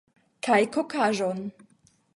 Kaj 0.47 0.57
kokaĵon. 0.77 1.47